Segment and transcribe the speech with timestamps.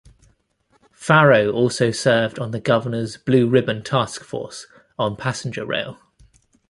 [0.93, 4.65] Farrow also served on the Governor's Blue Ribbon Task Force
[4.97, 5.99] on Passenger Rail.